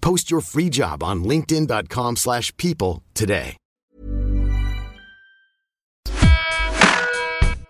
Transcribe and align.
Post 0.00 0.30
your 0.30 0.42
free 0.42 0.68
job 0.68 1.02
on 1.02 1.24
linkedin.com/people 1.24 2.16
slash 2.16 2.52
people 2.56 3.02
today. 3.14 3.56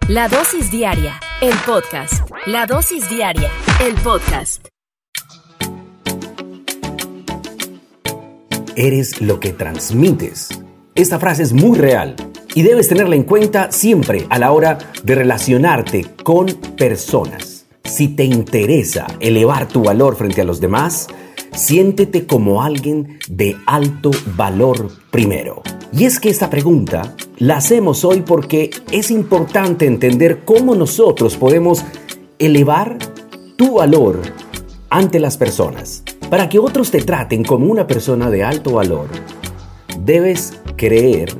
La 0.09 0.29
dosis 0.29 0.71
diaria, 0.73 1.21
el 1.41 1.55
podcast. 1.65 2.29
La 2.47 2.67
dosis 2.67 3.09
diaria, 3.09 3.49
el 3.81 3.95
podcast. 3.95 4.67
Eres 8.77 9.21
lo 9.21 9.39
que 9.39 9.53
transmites. 9.53 10.49
Esta 10.97 11.21
frase 11.21 11.45
es 11.45 11.53
muy 11.53 11.79
real 11.79 12.17
y 12.55 12.63
debes 12.63 12.89
tenerla 12.89 13.15
en 13.15 13.23
cuenta 13.23 13.71
siempre 13.71 14.27
a 14.31 14.39
la 14.39 14.51
hora 14.51 14.79
de 15.05 15.15
relacionarte 15.15 16.07
con 16.25 16.47
personas. 16.77 17.67
Si 17.85 18.09
te 18.09 18.25
interesa 18.25 19.07
elevar 19.21 19.69
tu 19.69 19.85
valor 19.85 20.17
frente 20.17 20.41
a 20.41 20.45
los 20.45 20.61
demás, 20.61 21.07
siéntete 21.53 22.27
como 22.27 22.63
alguien 22.63 23.19
de 23.29 23.57
alto 23.67 24.11
valor 24.37 24.91
primero. 25.11 25.63
Y 25.93 26.05
es 26.05 26.21
que 26.21 26.31
esta 26.31 26.51
pregunta 26.51 27.17
la 27.39 27.57
hacemos 27.57 28.05
hoy 28.05 28.23
porque 28.23 28.71
es 28.93 29.11
importante 29.11 29.87
entender 29.87 30.45
cómo 30.45 30.75
nosotros 30.75 31.37
podemos 31.37 31.85
elevar 32.39 32.99
tu 33.57 33.75
valor 33.75 34.21
ante 34.89 35.19
las 35.19 35.37
personas. 35.37 36.03
Para 36.29 36.49
que 36.49 36.59
otros 36.59 36.91
te 36.91 37.03
traten 37.03 37.45
como 37.45 37.67
una 37.67 37.87
persona 37.87 38.31
de 38.31 38.45
alto 38.45 38.73
valor, 38.73 39.09
debes 39.99 40.55
creer, 40.77 41.35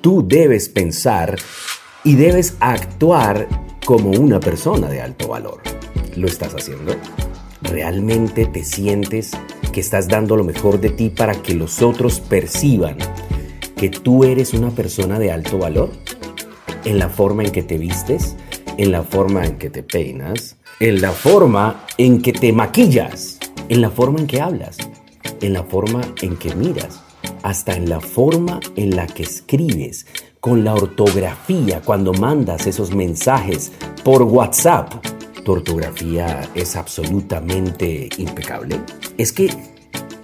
tú 0.00 0.26
debes 0.26 0.68
pensar 0.68 1.36
y 2.02 2.16
debes 2.16 2.56
actuar 2.60 3.48
como 3.84 4.10
una 4.10 4.40
persona 4.40 4.88
de 4.88 5.00
alto 5.00 5.28
valor. 5.28 5.60
¿Lo 6.16 6.26
estás 6.26 6.54
haciendo? 6.54 6.94
¿Realmente 7.70 8.46
te 8.46 8.64
sientes 8.64 9.32
que 9.72 9.80
estás 9.80 10.08
dando 10.08 10.36
lo 10.36 10.44
mejor 10.44 10.80
de 10.80 10.90
ti 10.90 11.10
para 11.10 11.34
que 11.34 11.54
los 11.54 11.82
otros 11.82 12.20
perciban 12.20 12.96
que 13.76 13.90
tú 13.90 14.24
eres 14.24 14.54
una 14.54 14.70
persona 14.70 15.18
de 15.18 15.32
alto 15.32 15.58
valor? 15.58 15.90
¿En 16.84 16.98
la 16.98 17.08
forma 17.08 17.42
en 17.42 17.50
que 17.50 17.62
te 17.62 17.76
vistes? 17.76 18.36
¿En 18.78 18.92
la 18.92 19.02
forma 19.02 19.44
en 19.44 19.58
que 19.58 19.68
te 19.68 19.82
peinas? 19.82 20.56
¿En 20.78 21.00
la 21.00 21.10
forma 21.10 21.84
en 21.98 22.22
que 22.22 22.32
te 22.32 22.52
maquillas? 22.52 23.38
¿En 23.68 23.80
la 23.80 23.90
forma 23.90 24.20
en 24.20 24.26
que 24.26 24.40
hablas? 24.40 24.76
¿En 25.40 25.52
la 25.52 25.64
forma 25.64 26.02
en 26.22 26.36
que 26.36 26.54
miras? 26.54 27.02
Hasta 27.42 27.76
en 27.76 27.88
la 27.88 28.00
forma 28.00 28.60
en 28.76 28.94
la 28.94 29.06
que 29.06 29.24
escribes, 29.24 30.06
con 30.40 30.62
la 30.62 30.74
ortografía 30.74 31.82
cuando 31.84 32.12
mandas 32.12 32.66
esos 32.66 32.94
mensajes 32.94 33.72
por 34.04 34.22
WhatsApp 34.22 35.15
tu 35.46 35.52
ortografía 35.52 36.50
es 36.56 36.74
absolutamente 36.74 38.08
impecable? 38.18 38.80
Es 39.16 39.30
que 39.30 39.48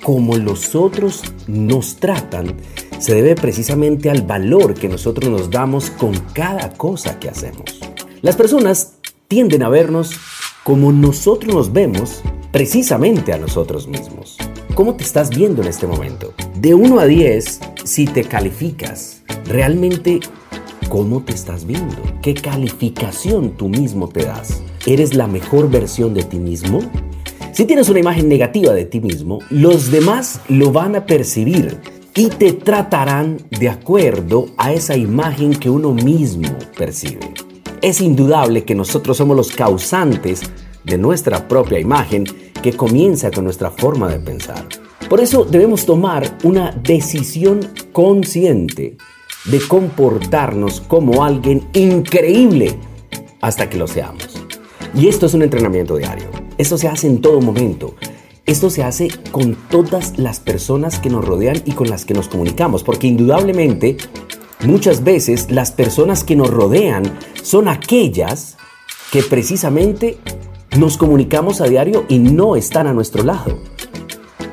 como 0.02 0.36
los 0.36 0.74
otros 0.74 1.22
nos 1.46 1.98
tratan, 1.98 2.56
se 2.98 3.14
debe 3.14 3.36
precisamente 3.36 4.10
al 4.10 4.22
valor 4.22 4.74
que 4.74 4.88
nosotros 4.88 5.30
nos 5.30 5.48
damos 5.48 5.90
con 5.90 6.18
cada 6.34 6.72
cosa 6.72 7.20
que 7.20 7.28
hacemos. 7.28 7.78
Las 8.20 8.34
personas 8.34 8.94
tienden 9.28 9.62
a 9.62 9.68
vernos 9.68 10.10
como 10.64 10.90
nosotros 10.90 11.54
nos 11.54 11.72
vemos 11.72 12.20
precisamente 12.50 13.32
a 13.32 13.38
nosotros 13.38 13.86
mismos. 13.86 14.38
¿Cómo 14.74 14.96
te 14.96 15.04
estás 15.04 15.30
viendo 15.30 15.62
en 15.62 15.68
este 15.68 15.86
momento? 15.86 16.34
De 16.56 16.74
1 16.74 16.98
a 16.98 17.06
10, 17.06 17.60
si 17.84 18.06
te 18.06 18.24
calificas, 18.24 19.22
realmente, 19.44 20.18
¿cómo 20.88 21.22
te 21.22 21.32
estás 21.32 21.64
viendo? 21.64 21.96
¿Qué 22.22 22.34
calificación 22.34 23.52
tú 23.52 23.68
mismo 23.68 24.08
te 24.08 24.24
das? 24.24 24.62
¿Eres 24.84 25.14
la 25.14 25.28
mejor 25.28 25.70
versión 25.70 26.12
de 26.12 26.24
ti 26.24 26.40
mismo? 26.40 26.80
Si 27.52 27.66
tienes 27.66 27.88
una 27.88 28.00
imagen 28.00 28.28
negativa 28.28 28.72
de 28.72 28.84
ti 28.84 29.00
mismo, 29.00 29.38
los 29.48 29.92
demás 29.92 30.40
lo 30.48 30.72
van 30.72 30.96
a 30.96 31.06
percibir 31.06 31.78
y 32.16 32.26
te 32.28 32.52
tratarán 32.52 33.38
de 33.50 33.68
acuerdo 33.68 34.46
a 34.56 34.72
esa 34.72 34.96
imagen 34.96 35.54
que 35.54 35.70
uno 35.70 35.94
mismo 35.94 36.48
percibe. 36.76 37.32
Es 37.80 38.00
indudable 38.00 38.64
que 38.64 38.74
nosotros 38.74 39.16
somos 39.16 39.36
los 39.36 39.52
causantes 39.52 40.40
de 40.82 40.98
nuestra 40.98 41.46
propia 41.46 41.78
imagen 41.78 42.24
que 42.60 42.72
comienza 42.72 43.30
con 43.30 43.44
nuestra 43.44 43.70
forma 43.70 44.08
de 44.08 44.18
pensar. 44.18 44.66
Por 45.08 45.20
eso 45.20 45.44
debemos 45.44 45.86
tomar 45.86 46.38
una 46.42 46.72
decisión 46.72 47.60
consciente 47.92 48.96
de 49.44 49.60
comportarnos 49.68 50.80
como 50.80 51.22
alguien 51.22 51.68
increíble 51.72 52.76
hasta 53.40 53.68
que 53.70 53.78
lo 53.78 53.86
seamos. 53.86 54.31
Y 54.94 55.08
esto 55.08 55.26
es 55.26 55.34
un 55.34 55.42
entrenamiento 55.42 55.96
diario. 55.96 56.28
Esto 56.58 56.76
se 56.76 56.86
hace 56.86 57.06
en 57.06 57.20
todo 57.20 57.40
momento. 57.40 57.94
Esto 58.44 58.68
se 58.68 58.82
hace 58.82 59.08
con 59.30 59.54
todas 59.54 60.18
las 60.18 60.40
personas 60.40 60.98
que 60.98 61.08
nos 61.08 61.24
rodean 61.24 61.62
y 61.64 61.72
con 61.72 61.88
las 61.88 62.04
que 62.04 62.12
nos 62.12 62.28
comunicamos, 62.28 62.82
porque 62.82 63.06
indudablemente 63.06 63.96
muchas 64.64 65.02
veces 65.02 65.50
las 65.50 65.70
personas 65.70 66.24
que 66.24 66.36
nos 66.36 66.50
rodean 66.50 67.04
son 67.42 67.68
aquellas 67.68 68.58
que 69.10 69.22
precisamente 69.22 70.18
nos 70.76 70.98
comunicamos 70.98 71.60
a 71.60 71.68
diario 71.68 72.04
y 72.08 72.18
no 72.18 72.56
están 72.56 72.86
a 72.86 72.92
nuestro 72.92 73.22
lado. 73.22 73.58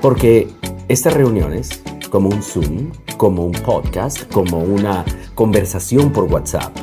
Porque 0.01 0.47
estas 0.87 1.13
reuniones, 1.13 1.81
como 2.09 2.29
un 2.29 2.41
Zoom, 2.41 2.91
como 3.17 3.45
un 3.45 3.51
podcast, 3.51 4.31
como 4.31 4.59
una 4.59 5.03
conversación 5.35 6.13
por 6.13 6.25
WhatsApp, 6.25 6.75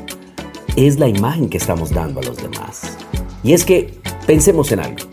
es 0.77 0.99
la 0.99 1.09
imagen 1.09 1.49
que 1.49 1.57
estamos 1.57 1.91
dando 1.91 2.21
a 2.21 2.25
los 2.25 2.37
demás. 2.37 2.96
Y 3.47 3.53
es 3.53 3.65
que 3.65 3.95
pensemos 4.27 4.73
en 4.73 4.81
algo. 4.81 5.09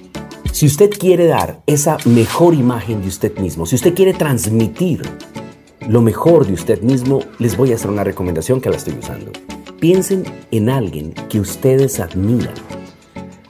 Si 0.52 0.66
usted 0.66 0.90
quiere 0.90 1.28
dar 1.28 1.62
esa 1.68 1.98
mejor 2.06 2.56
imagen 2.56 3.04
de 3.04 3.08
usted 3.08 3.38
mismo, 3.38 3.68
si 3.68 3.76
usted 3.76 3.94
quiere 3.94 4.16
transmitir 4.16 5.04
lo 5.88 6.02
mejor 6.02 6.48
de 6.48 6.54
usted 6.54 6.82
mismo, 6.82 7.20
les 7.38 7.56
voy 7.56 7.72
a 7.72 7.76
hacer 7.76 7.92
una 7.92 8.04
recomendación 8.04 8.60
que 8.60 8.72
la 8.72 8.78
estoy 8.78 8.96
usando. 8.98 9.32
Piensen 9.80 10.24
en 10.50 10.72
alguien 10.72 11.14
que 11.30 11.40
ustedes 11.40 12.00
admiran, 12.00 12.56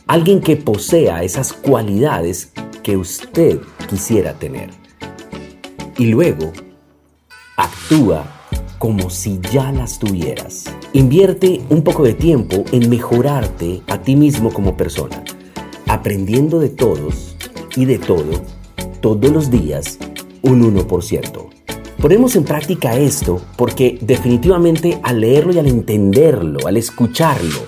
alguien 0.06 0.42
que 0.42 0.58
posea 0.58 1.24
esas 1.24 1.54
cualidades 1.54 2.52
que 2.84 2.98
usted 2.98 3.62
quisiera 3.90 4.34
tener. 4.34 4.70
Y 5.98 6.08
luego 6.08 6.52
actúa 7.56 8.43
como 8.84 9.10
si 9.10 9.40
ya 9.50 9.72
las 9.72 9.98
tuvieras. 9.98 10.66
Invierte 10.92 11.62
un 11.70 11.84
poco 11.84 12.04
de 12.04 12.14
tiempo 12.14 12.66
en 12.74 12.90
mejorarte 12.90 13.82
a 13.88 14.00
ti 14.00 14.18
mismo 14.18 14.52
como 14.52 14.76
persona, 14.76 15.24
aprendiendo 15.88 16.60
de 16.60 16.68
todos 16.68 17.38
y 17.78 17.86
de 17.86 17.98
todo, 17.98 18.42
todos 19.00 19.32
los 19.32 19.50
días, 19.50 20.00
un 20.42 20.76
1%. 20.76 21.50
Ponemos 22.02 22.36
en 22.36 22.44
práctica 22.44 22.98
esto 22.98 23.40
porque 23.56 24.00
definitivamente 24.02 25.00
al 25.02 25.22
leerlo 25.22 25.54
y 25.54 25.60
al 25.60 25.68
entenderlo, 25.68 26.68
al 26.68 26.76
escucharlo, 26.76 27.62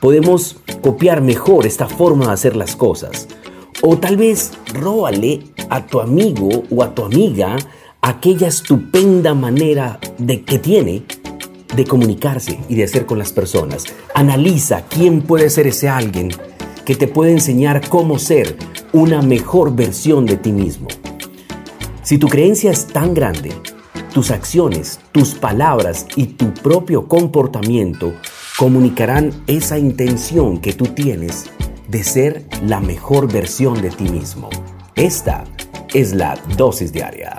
podemos 0.00 0.56
copiar 0.80 1.20
mejor 1.20 1.66
esta 1.66 1.88
forma 1.88 2.28
de 2.28 2.32
hacer 2.32 2.56
las 2.56 2.74
cosas. 2.74 3.28
O 3.82 3.98
tal 3.98 4.16
vez 4.16 4.52
róale 4.72 5.42
a 5.68 5.84
tu 5.84 6.00
amigo 6.00 6.48
o 6.70 6.82
a 6.82 6.94
tu 6.94 7.04
amiga 7.04 7.58
aquella 8.00 8.48
estupenda 8.48 9.34
manera 9.34 9.98
de 10.18 10.42
que 10.42 10.58
tiene 10.58 11.04
de 11.74 11.84
comunicarse 11.84 12.58
y 12.68 12.74
de 12.76 12.84
hacer 12.84 13.06
con 13.06 13.18
las 13.18 13.32
personas. 13.32 13.84
Analiza 14.14 14.84
quién 14.88 15.22
puede 15.22 15.50
ser 15.50 15.66
ese 15.66 15.88
alguien 15.88 16.30
que 16.84 16.94
te 16.94 17.06
puede 17.06 17.32
enseñar 17.32 17.88
cómo 17.88 18.18
ser 18.18 18.56
una 18.92 19.20
mejor 19.20 19.74
versión 19.76 20.24
de 20.26 20.36
ti 20.36 20.52
mismo. 20.52 20.88
Si 22.02 22.16
tu 22.16 22.28
creencia 22.28 22.70
es 22.70 22.86
tan 22.86 23.12
grande, 23.12 23.52
tus 24.14 24.30
acciones, 24.30 24.98
tus 25.12 25.34
palabras 25.34 26.06
y 26.16 26.26
tu 26.26 26.54
propio 26.54 27.06
comportamiento 27.06 28.14
comunicarán 28.56 29.32
esa 29.46 29.78
intención 29.78 30.58
que 30.58 30.72
tú 30.72 30.86
tienes 30.86 31.44
de 31.88 32.02
ser 32.02 32.46
la 32.64 32.80
mejor 32.80 33.30
versión 33.30 33.80
de 33.82 33.90
ti 33.90 34.08
mismo. 34.08 34.48
Esta 34.94 35.44
es 35.92 36.14
la 36.14 36.38
dosis 36.56 36.92
diaria. 36.92 37.38